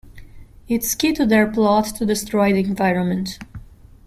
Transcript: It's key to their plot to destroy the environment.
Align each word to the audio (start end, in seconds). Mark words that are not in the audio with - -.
It's 0.67 0.95
key 0.95 1.13
to 1.13 1.27
their 1.27 1.45
plot 1.47 1.85
to 1.97 2.07
destroy 2.07 2.51
the 2.53 2.61
environment. 2.67 3.37